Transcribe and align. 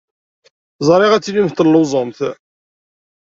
Ẓriɣ 0.87 1.11
ad 1.13 1.23
tilimt 1.23 1.55
telluẓemt. 1.57 2.19